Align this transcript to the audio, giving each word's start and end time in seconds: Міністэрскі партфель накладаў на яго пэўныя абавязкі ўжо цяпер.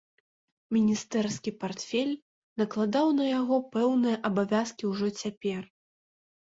Міністэрскі 0.77 1.53
партфель 1.63 2.15
накладаў 2.63 3.07
на 3.19 3.25
яго 3.39 3.63
пэўныя 3.77 4.17
абавязкі 4.33 4.83
ўжо 4.95 5.07
цяпер. 5.23 5.63